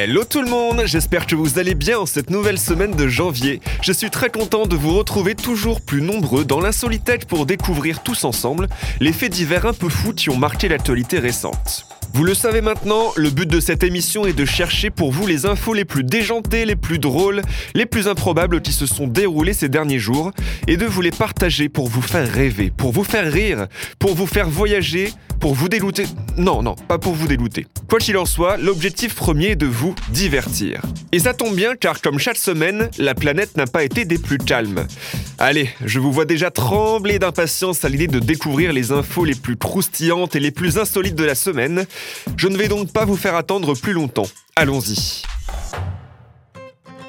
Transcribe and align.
Hello 0.00 0.22
tout 0.22 0.42
le 0.42 0.48
monde, 0.48 0.82
j'espère 0.84 1.26
que 1.26 1.34
vous 1.34 1.58
allez 1.58 1.74
bien 1.74 1.98
en 1.98 2.06
cette 2.06 2.30
nouvelle 2.30 2.56
semaine 2.56 2.94
de 2.94 3.08
janvier. 3.08 3.60
Je 3.82 3.90
suis 3.90 4.10
très 4.10 4.30
content 4.30 4.64
de 4.64 4.76
vous 4.76 4.96
retrouver 4.96 5.34
toujours 5.34 5.80
plus 5.80 6.02
nombreux 6.02 6.44
dans 6.44 6.60
l'insolitech 6.60 7.24
pour 7.24 7.46
découvrir 7.46 8.00
tous 8.04 8.22
ensemble 8.22 8.68
les 9.00 9.12
faits 9.12 9.32
divers 9.32 9.66
un 9.66 9.72
peu 9.72 9.88
fous 9.88 10.12
qui 10.12 10.30
ont 10.30 10.36
marqué 10.36 10.68
l'actualité 10.68 11.18
récente. 11.18 11.97
Vous 12.12 12.24
le 12.24 12.34
savez 12.34 12.60
maintenant, 12.60 13.12
le 13.16 13.30
but 13.30 13.48
de 13.48 13.60
cette 13.60 13.82
émission 13.82 14.26
est 14.26 14.32
de 14.32 14.44
chercher 14.44 14.90
pour 14.90 15.12
vous 15.12 15.26
les 15.26 15.46
infos 15.46 15.74
les 15.74 15.84
plus 15.84 16.02
déjantées, 16.02 16.64
les 16.64 16.74
plus 16.76 16.98
drôles, 16.98 17.42
les 17.74 17.86
plus 17.86 18.08
improbables 18.08 18.60
qui 18.60 18.72
se 18.72 18.86
sont 18.86 19.06
déroulées 19.06 19.52
ces 19.52 19.68
derniers 19.68 19.98
jours, 19.98 20.32
et 20.66 20.76
de 20.76 20.86
vous 20.86 21.00
les 21.00 21.10
partager 21.10 21.68
pour 21.68 21.86
vous 21.88 22.02
faire 22.02 22.30
rêver, 22.30 22.72
pour 22.76 22.92
vous 22.92 23.04
faire 23.04 23.30
rire, 23.30 23.68
pour 23.98 24.14
vous 24.14 24.26
faire 24.26 24.48
voyager, 24.48 25.12
pour 25.38 25.54
vous 25.54 25.68
délouter. 25.68 26.06
Non, 26.36 26.62
non, 26.62 26.74
pas 26.74 26.98
pour 26.98 27.12
vous 27.12 27.28
délouter. 27.28 27.66
Quoi 27.88 27.98
qu'il 27.98 28.16
en 28.16 28.26
soit, 28.26 28.56
l'objectif 28.56 29.14
premier 29.14 29.50
est 29.50 29.56
de 29.56 29.66
vous 29.66 29.94
divertir. 30.10 30.82
Et 31.12 31.20
ça 31.20 31.34
tombe 31.34 31.54
bien 31.54 31.76
car 31.76 32.00
comme 32.00 32.18
chaque 32.18 32.36
semaine, 32.36 32.90
la 32.98 33.14
planète 33.14 33.56
n'a 33.56 33.66
pas 33.66 33.84
été 33.84 34.04
des 34.04 34.18
plus 34.18 34.38
calmes. 34.38 34.86
Allez, 35.40 35.70
je 35.84 36.00
vous 36.00 36.10
vois 36.10 36.24
déjà 36.24 36.50
trembler 36.50 37.20
d'impatience 37.20 37.84
à 37.84 37.88
l'idée 37.88 38.08
de 38.08 38.18
découvrir 38.18 38.72
les 38.72 38.90
infos 38.90 39.24
les 39.24 39.36
plus 39.36 39.56
croustillantes 39.56 40.34
et 40.34 40.40
les 40.40 40.50
plus 40.50 40.78
insolites 40.78 41.14
de 41.14 41.22
la 41.22 41.36
semaine. 41.36 41.86
Je 42.36 42.48
ne 42.48 42.56
vais 42.56 42.66
donc 42.66 42.92
pas 42.92 43.04
vous 43.04 43.16
faire 43.16 43.36
attendre 43.36 43.74
plus 43.76 43.92
longtemps. 43.92 44.26
Allons-y. 44.56 45.22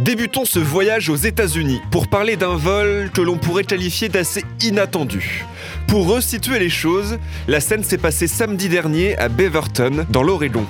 Débutons 0.00 0.44
ce 0.44 0.58
voyage 0.58 1.08
aux 1.08 1.14
États-Unis 1.14 1.80
pour 1.92 2.08
parler 2.08 2.34
d'un 2.34 2.56
vol 2.56 3.12
que 3.14 3.20
l'on 3.20 3.38
pourrait 3.38 3.62
qualifier 3.62 4.08
d'assez 4.08 4.44
inattendu. 4.60 5.44
Pour 5.86 6.08
resituer 6.08 6.58
les 6.58 6.68
choses, 6.68 7.18
la 7.46 7.60
scène 7.60 7.84
s'est 7.84 7.96
passée 7.96 8.26
samedi 8.26 8.68
dernier 8.68 9.16
à 9.18 9.28
Beaverton, 9.28 10.04
dans 10.10 10.24
l'Oregon. 10.24 10.66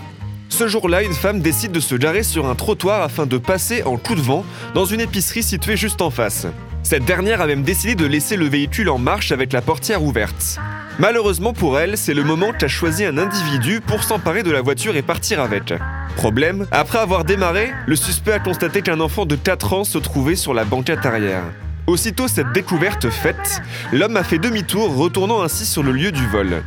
Ce 0.51 0.69
jour-là, 0.69 1.03
une 1.03 1.15
femme 1.15 1.41
décide 1.41 1.73
de 1.73 1.81
se 1.81 1.95
garer 1.95 2.23
sur 2.23 2.47
un 2.47 2.55
trottoir 2.55 3.01
afin 3.01 3.25
de 3.25 3.39
passer 3.39 3.83
en 3.83 3.97
coup 3.97 4.15
de 4.15 4.21
vent 4.21 4.45
dans 4.75 4.85
une 4.85 5.01
épicerie 5.01 5.43
située 5.43 5.79
juste 5.79 6.03
en 6.03 6.11
face. 6.11 6.47
Cette 6.89 7.05
dernière 7.05 7.41
a 7.41 7.49
même 7.49 7.65
décidé 7.65 7.97
de 7.97 8.07
laisser 8.07 8.37
le 8.37 8.47
véhicule 8.47 8.91
en 8.91 8.99
marche 8.99 9.33
avec 9.33 9.53
la 9.53 9.61
portière 9.61 10.05
ouverte. 10.05 10.61
Malheureusement 11.01 11.53
pour 11.53 11.81
elle, 11.81 11.99
c'est 11.99 12.15
le 12.15 12.23
moment 12.23 12.53
qu'a 12.53 12.69
choisi 12.69 13.05
un 13.05 13.19
individu 13.19 13.81
pour 13.81 14.05
s'emparer 14.05 14.45
de 14.45 14.53
la 14.53 14.61
voiture 14.61 14.95
et 14.95 15.03
partir 15.03 15.41
avec. 15.41 15.75
Problème, 16.15 16.65
après 16.71 16.99
avoir 16.99 17.25
démarré, 17.25 17.73
le 17.89 17.97
suspect 17.97 18.35
a 18.35 18.39
constaté 18.39 18.83
qu'un 18.83 19.01
enfant 19.01 19.27
de 19.27 19.35
4 19.35 19.73
ans 19.73 19.83
se 19.83 19.99
trouvait 19.99 20.37
sur 20.37 20.55
la 20.55 20.65
banquette 20.65 21.05
arrière. 21.05 21.43
Aussitôt 21.89 22.29
cette 22.29 22.53
découverte 22.53 23.11
faite, 23.11 23.63
l'homme 23.93 24.17
a 24.17 24.23
fait 24.23 24.39
demi-tour, 24.39 24.95
retournant 24.95 25.43
ainsi 25.43 25.67
sur 25.67 25.83
le 25.83 25.91
lieu 25.91 26.13
du 26.13 26.25
vol. 26.29 26.63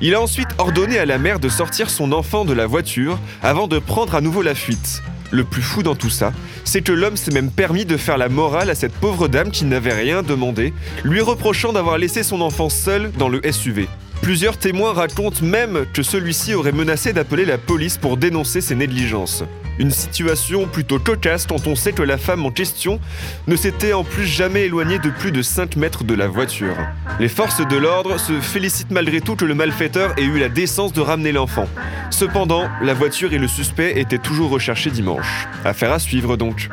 Il 0.00 0.14
a 0.14 0.22
ensuite 0.22 0.48
ordonné 0.56 0.98
à 0.98 1.04
la 1.04 1.18
mère 1.18 1.38
de 1.38 1.50
sortir 1.50 1.90
son 1.90 2.12
enfant 2.12 2.46
de 2.46 2.54
la 2.54 2.66
voiture 2.66 3.18
avant 3.42 3.68
de 3.68 3.78
prendre 3.78 4.14
à 4.14 4.22
nouveau 4.22 4.40
la 4.40 4.54
fuite. 4.54 5.02
Le 5.30 5.44
plus 5.44 5.62
fou 5.62 5.82
dans 5.82 5.94
tout 5.94 6.10
ça, 6.10 6.32
c'est 6.64 6.82
que 6.82 6.92
l'homme 6.92 7.16
s'est 7.16 7.32
même 7.32 7.50
permis 7.50 7.84
de 7.84 7.96
faire 7.96 8.18
la 8.18 8.28
morale 8.28 8.70
à 8.70 8.74
cette 8.74 8.92
pauvre 8.92 9.28
dame 9.28 9.50
qui 9.50 9.64
n'avait 9.64 9.94
rien 9.94 10.22
demandé, 10.22 10.72
lui 11.04 11.20
reprochant 11.20 11.72
d'avoir 11.72 11.98
laissé 11.98 12.22
son 12.22 12.40
enfant 12.40 12.68
seul 12.68 13.12
dans 13.12 13.28
le 13.28 13.40
SUV. 13.50 13.88
Plusieurs 14.22 14.58
témoins 14.58 14.92
racontent 14.92 15.44
même 15.44 15.86
que 15.94 16.02
celui-ci 16.02 16.54
aurait 16.54 16.72
menacé 16.72 17.12
d'appeler 17.12 17.44
la 17.44 17.58
police 17.58 17.96
pour 17.96 18.16
dénoncer 18.16 18.60
ses 18.60 18.74
négligences. 18.74 19.44
Une 19.80 19.90
situation 19.90 20.66
plutôt 20.66 20.98
cocasse 20.98 21.46
quand 21.46 21.66
on 21.66 21.74
sait 21.74 21.92
que 21.92 22.02
la 22.02 22.18
femme 22.18 22.44
en 22.44 22.50
question 22.50 23.00
ne 23.46 23.56
s'était 23.56 23.94
en 23.94 24.04
plus 24.04 24.26
jamais 24.26 24.66
éloignée 24.66 24.98
de 24.98 25.08
plus 25.08 25.32
de 25.32 25.40
5 25.40 25.76
mètres 25.76 26.04
de 26.04 26.12
la 26.12 26.28
voiture. 26.28 26.76
Les 27.18 27.28
forces 27.28 27.66
de 27.66 27.76
l'ordre 27.78 28.20
se 28.20 28.40
félicitent 28.40 28.90
malgré 28.90 29.22
tout 29.22 29.36
que 29.36 29.46
le 29.46 29.54
malfaiteur 29.54 30.12
ait 30.18 30.24
eu 30.24 30.38
la 30.38 30.50
décence 30.50 30.92
de 30.92 31.00
ramener 31.00 31.32
l'enfant. 31.32 31.66
Cependant, 32.10 32.68
la 32.82 32.92
voiture 32.92 33.32
et 33.32 33.38
le 33.38 33.48
suspect 33.48 33.98
étaient 33.98 34.18
toujours 34.18 34.50
recherchés 34.50 34.90
dimanche. 34.90 35.48
Affaire 35.64 35.92
à 35.92 35.98
suivre 35.98 36.36
donc. 36.36 36.68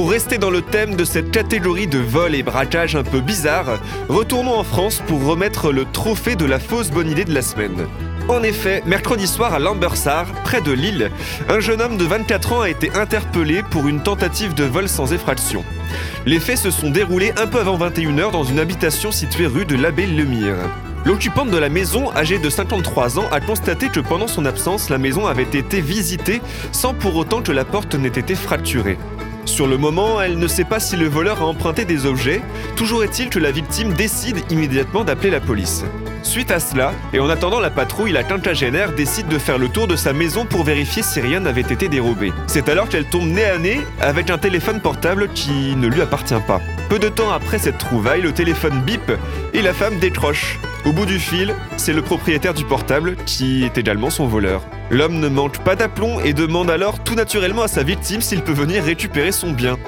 Pour 0.00 0.12
rester 0.12 0.38
dans 0.38 0.48
le 0.48 0.62
thème 0.62 0.96
de 0.96 1.04
cette 1.04 1.30
catégorie 1.30 1.86
de 1.86 1.98
vol 1.98 2.34
et 2.34 2.42
braquage 2.42 2.96
un 2.96 3.02
peu 3.02 3.20
bizarre, 3.20 3.78
retournons 4.08 4.58
en 4.58 4.64
France 4.64 5.02
pour 5.06 5.22
remettre 5.26 5.72
le 5.72 5.84
trophée 5.84 6.36
de 6.36 6.46
la 6.46 6.58
fausse 6.58 6.90
bonne 6.90 7.10
idée 7.10 7.26
de 7.26 7.34
la 7.34 7.42
semaine. 7.42 7.86
En 8.26 8.42
effet, 8.42 8.82
mercredi 8.86 9.26
soir 9.26 9.52
à 9.52 9.58
Lambersart, 9.58 10.32
près 10.42 10.62
de 10.62 10.72
Lille, 10.72 11.10
un 11.50 11.60
jeune 11.60 11.82
homme 11.82 11.98
de 11.98 12.06
24 12.06 12.52
ans 12.54 12.60
a 12.62 12.70
été 12.70 12.90
interpellé 12.94 13.62
pour 13.70 13.88
une 13.88 14.02
tentative 14.02 14.54
de 14.54 14.64
vol 14.64 14.88
sans 14.88 15.12
effraction. 15.12 15.66
Les 16.24 16.40
faits 16.40 16.56
se 16.56 16.70
sont 16.70 16.88
déroulés 16.88 17.34
un 17.36 17.46
peu 17.46 17.60
avant 17.60 17.76
21h 17.76 18.32
dans 18.32 18.44
une 18.44 18.58
habitation 18.58 19.12
située 19.12 19.48
rue 19.48 19.66
de 19.66 19.76
l'Abbé 19.76 20.06
Lemire. 20.06 20.56
L'occupante 21.04 21.50
de 21.50 21.58
la 21.58 21.68
maison, 21.68 22.10
âgée 22.16 22.38
de 22.38 22.48
53 22.48 23.18
ans, 23.18 23.28
a 23.32 23.40
constaté 23.40 23.90
que 23.90 24.00
pendant 24.00 24.28
son 24.28 24.46
absence, 24.46 24.88
la 24.88 24.96
maison 24.96 25.26
avait 25.26 25.42
été 25.42 25.82
visitée 25.82 26.40
sans 26.72 26.94
pour 26.94 27.16
autant 27.16 27.42
que 27.42 27.52
la 27.52 27.66
porte 27.66 27.94
n'ait 27.96 28.08
été 28.08 28.34
fracturée. 28.34 28.96
Sur 29.44 29.66
le 29.66 29.78
moment, 29.78 30.20
elle 30.20 30.38
ne 30.38 30.46
sait 30.46 30.64
pas 30.64 30.80
si 30.80 30.96
le 30.96 31.06
voleur 31.06 31.42
a 31.42 31.46
emprunté 31.46 31.84
des 31.84 32.06
objets, 32.06 32.42
toujours 32.76 33.02
est-il 33.04 33.30
que 33.30 33.38
la 33.38 33.50
victime 33.50 33.92
décide 33.94 34.38
immédiatement 34.50 35.04
d'appeler 35.04 35.30
la 35.30 35.40
police. 35.40 35.84
Suite 36.22 36.50
à 36.50 36.60
cela, 36.60 36.92
et 37.12 37.18
en 37.18 37.30
attendant 37.30 37.60
la 37.60 37.70
patrouille, 37.70 38.12
la 38.12 38.22
quinquagénaire 38.22 38.92
décide 38.92 39.28
de 39.28 39.38
faire 39.38 39.58
le 39.58 39.68
tour 39.68 39.86
de 39.86 39.96
sa 39.96 40.12
maison 40.12 40.44
pour 40.44 40.64
vérifier 40.64 41.02
si 41.02 41.20
rien 41.20 41.40
n'avait 41.40 41.62
été 41.62 41.88
dérobé. 41.88 42.32
C'est 42.46 42.68
alors 42.68 42.88
qu'elle 42.88 43.06
tombe 43.06 43.28
nez 43.28 43.44
à 43.44 43.58
nez 43.58 43.80
avec 44.00 44.30
un 44.30 44.38
téléphone 44.38 44.80
portable 44.80 45.28
qui 45.34 45.74
ne 45.76 45.88
lui 45.88 46.02
appartient 46.02 46.34
pas. 46.46 46.60
Peu 46.88 46.98
de 46.98 47.08
temps 47.08 47.30
après 47.30 47.58
cette 47.58 47.78
trouvaille, 47.78 48.22
le 48.22 48.32
téléphone 48.32 48.82
bip 48.82 49.12
et 49.54 49.62
la 49.62 49.72
femme 49.72 49.98
décroche. 49.98 50.58
Au 50.84 50.92
bout 50.92 51.06
du 51.06 51.18
fil, 51.18 51.54
c'est 51.76 51.92
le 51.92 52.02
propriétaire 52.02 52.54
du 52.54 52.64
portable 52.64 53.16
qui 53.26 53.64
est 53.64 53.76
également 53.76 54.10
son 54.10 54.26
voleur. 54.26 54.62
L'homme 54.90 55.20
ne 55.20 55.28
manque 55.28 55.58
pas 55.58 55.76
d'aplomb 55.76 56.20
et 56.20 56.32
demande 56.32 56.70
alors 56.70 57.02
tout 57.02 57.14
naturellement 57.14 57.62
à 57.62 57.68
sa 57.68 57.82
victime 57.82 58.20
s'il 58.20 58.42
peut 58.42 58.52
venir 58.52 58.82
récupérer 58.82 59.32
son 59.32 59.52
bien. 59.52 59.78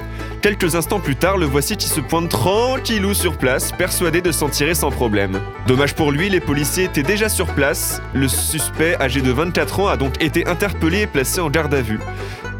Quelques 0.43 0.75
instants 0.75 0.99
plus 0.99 1.15
tard, 1.15 1.37
le 1.37 1.45
voici 1.45 1.77
qui 1.77 1.87
se 1.87 2.01
pointe 2.01 2.27
tranquillou 2.27 3.13
sur 3.13 3.37
place, 3.37 3.71
persuadé 3.71 4.21
de 4.21 4.33
s'en 4.33 4.49
tirer 4.49 4.75
sans 4.75 4.91
problème. 4.91 5.39
Dommage 5.67 5.95
pour 5.95 6.11
lui, 6.11 6.27
les 6.27 6.41
policiers 6.41 6.83
étaient 6.83 7.01
déjà 7.01 7.29
sur 7.29 7.47
place. 7.55 8.01
Le 8.13 8.27
suspect, 8.27 8.97
âgé 8.99 9.21
de 9.21 9.31
24 9.31 9.79
ans, 9.79 9.87
a 9.87 9.95
donc 9.95 10.21
été 10.21 10.45
interpellé 10.45 11.03
et 11.03 11.07
placé 11.07 11.39
en 11.39 11.49
garde 11.49 11.73
à 11.73 11.81
vue. 11.81 12.01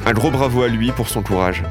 Un 0.06 0.14
gros 0.14 0.32
bravo 0.32 0.64
à 0.64 0.70
lui 0.70 0.94
pour 0.94 1.10
son 1.10 1.24
courage. 1.24 1.64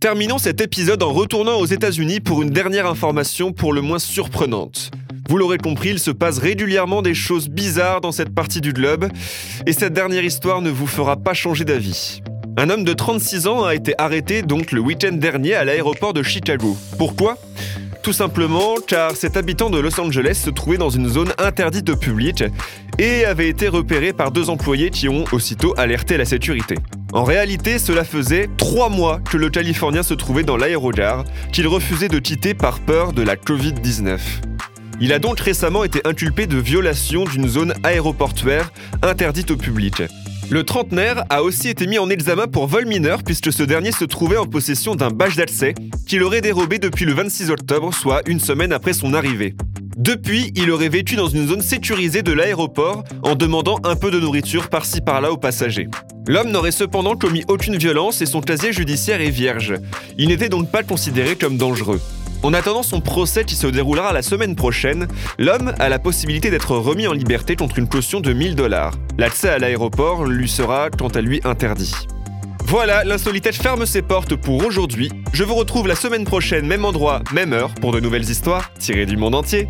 Terminons 0.00 0.38
cet 0.38 0.62
épisode 0.62 1.02
en 1.02 1.12
retournant 1.12 1.58
aux 1.58 1.66
États-Unis 1.66 2.20
pour 2.20 2.40
une 2.40 2.48
dernière 2.48 2.86
information 2.86 3.52
pour 3.52 3.74
le 3.74 3.82
moins 3.82 3.98
surprenante. 3.98 4.90
Vous 5.28 5.36
l'aurez 5.36 5.58
compris, 5.58 5.90
il 5.90 5.98
se 5.98 6.12
passe 6.12 6.38
régulièrement 6.38 7.02
des 7.02 7.12
choses 7.12 7.50
bizarres 7.50 8.00
dans 8.00 8.12
cette 8.12 8.34
partie 8.34 8.62
du 8.62 8.72
globe, 8.72 9.06
et 9.66 9.74
cette 9.74 9.92
dernière 9.92 10.24
histoire 10.24 10.62
ne 10.62 10.70
vous 10.70 10.86
fera 10.86 11.18
pas 11.18 11.34
changer 11.34 11.66
d'avis. 11.66 12.22
Un 12.60 12.70
homme 12.70 12.82
de 12.82 12.92
36 12.92 13.46
ans 13.46 13.62
a 13.62 13.76
été 13.76 13.94
arrêté 13.98 14.42
donc 14.42 14.72
le 14.72 14.80
week-end 14.80 15.12
dernier 15.12 15.54
à 15.54 15.64
l'aéroport 15.64 16.12
de 16.12 16.24
Chicago. 16.24 16.76
Pourquoi? 16.98 17.38
Tout 18.02 18.12
simplement 18.12 18.74
car 18.84 19.14
cet 19.14 19.36
habitant 19.36 19.70
de 19.70 19.78
Los 19.78 20.00
Angeles 20.00 20.40
se 20.44 20.50
trouvait 20.50 20.76
dans 20.76 20.90
une 20.90 21.08
zone 21.08 21.32
interdite 21.38 21.88
au 21.88 21.96
public 21.96 22.42
et 22.98 23.24
avait 23.24 23.48
été 23.48 23.68
repéré 23.68 24.12
par 24.12 24.32
deux 24.32 24.50
employés 24.50 24.90
qui 24.90 25.08
ont 25.08 25.22
aussitôt 25.30 25.72
alerté 25.76 26.16
la 26.16 26.24
sécurité. 26.24 26.74
En 27.12 27.22
réalité, 27.22 27.78
cela 27.78 28.02
faisait 28.02 28.50
trois 28.56 28.88
mois 28.88 29.20
que 29.20 29.36
le 29.36 29.50
Californien 29.50 30.02
se 30.02 30.14
trouvait 30.14 30.42
dans 30.42 30.56
l'aérogare, 30.56 31.22
qu'il 31.52 31.68
refusait 31.68 32.08
de 32.08 32.18
quitter 32.18 32.54
par 32.54 32.80
peur 32.80 33.12
de 33.12 33.22
la 33.22 33.36
Covid-19. 33.36 34.18
Il 35.00 35.12
a 35.12 35.20
donc 35.20 35.38
récemment 35.38 35.84
été 35.84 36.00
inculpé 36.04 36.48
de 36.48 36.58
violation 36.58 37.22
d'une 37.22 37.46
zone 37.46 37.72
aéroportuaire 37.84 38.72
interdite 39.02 39.52
au 39.52 39.56
public. 39.56 40.02
Le 40.50 40.62
trentenaire 40.64 41.24
a 41.28 41.42
aussi 41.42 41.68
été 41.68 41.86
mis 41.86 41.98
en 41.98 42.08
examen 42.08 42.46
pour 42.46 42.66
vol 42.66 42.86
mineur 42.86 43.22
puisque 43.22 43.52
ce 43.52 43.62
dernier 43.62 43.92
se 43.92 44.06
trouvait 44.06 44.38
en 44.38 44.46
possession 44.46 44.94
d'un 44.94 45.10
badge 45.10 45.36
d'accès 45.36 45.74
qu'il 46.06 46.22
aurait 46.22 46.40
dérobé 46.40 46.78
depuis 46.78 47.04
le 47.04 47.12
26 47.12 47.50
octobre, 47.50 47.92
soit 47.92 48.22
une 48.26 48.40
semaine 48.40 48.72
après 48.72 48.94
son 48.94 49.12
arrivée. 49.12 49.54
Depuis, 49.98 50.50
il 50.54 50.70
aurait 50.70 50.88
vécu 50.88 51.16
dans 51.16 51.28
une 51.28 51.48
zone 51.48 51.60
sécurisée 51.60 52.22
de 52.22 52.32
l'aéroport 52.32 53.04
en 53.24 53.34
demandant 53.34 53.78
un 53.84 53.94
peu 53.94 54.10
de 54.10 54.18
nourriture 54.18 54.70
par-ci 54.70 55.02
par-là 55.02 55.32
aux 55.32 55.36
passagers. 55.36 55.88
L'homme 56.26 56.50
n'aurait 56.50 56.70
cependant 56.70 57.14
commis 57.14 57.44
aucune 57.48 57.76
violence 57.76 58.22
et 58.22 58.26
son 58.26 58.40
casier 58.40 58.72
judiciaire 58.72 59.20
est 59.20 59.30
vierge. 59.30 59.74
Il 60.16 60.28
n'était 60.28 60.48
donc 60.48 60.70
pas 60.70 60.82
considéré 60.82 61.36
comme 61.36 61.58
dangereux. 61.58 62.00
En 62.44 62.54
attendant 62.54 62.84
son 62.84 63.00
procès 63.00 63.44
qui 63.44 63.56
se 63.56 63.66
déroulera 63.66 64.12
la 64.12 64.22
semaine 64.22 64.54
prochaine, 64.54 65.08
l'homme 65.38 65.74
a 65.80 65.88
la 65.88 65.98
possibilité 65.98 66.50
d'être 66.50 66.76
remis 66.76 67.08
en 67.08 67.12
liberté 67.12 67.56
contre 67.56 67.80
une 67.80 67.88
caution 67.88 68.20
de 68.20 68.32
1000 68.32 68.54
dollars. 68.54 68.94
L'accès 69.18 69.48
à 69.48 69.58
l'aéroport 69.58 70.24
lui 70.24 70.48
sera 70.48 70.88
quant 70.90 71.08
à 71.08 71.20
lui 71.20 71.40
interdit. 71.44 71.94
Voilà, 72.64 73.02
l'insolitech 73.02 73.56
ferme 73.56 73.86
ses 73.86 74.02
portes 74.02 74.36
pour 74.36 74.64
aujourd'hui. 74.64 75.10
Je 75.32 75.42
vous 75.42 75.54
retrouve 75.54 75.88
la 75.88 75.96
semaine 75.96 76.24
prochaine, 76.24 76.66
même 76.66 76.84
endroit, 76.84 77.22
même 77.32 77.52
heure, 77.52 77.74
pour 77.80 77.92
de 77.92 77.98
nouvelles 77.98 78.28
histoires 78.30 78.70
tirées 78.78 79.06
du 79.06 79.16
monde 79.16 79.34
entier. 79.34 79.68